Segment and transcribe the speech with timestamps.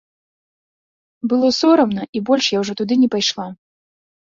[1.33, 3.49] Было сорамна, і больш я ўжо туды не пайшла.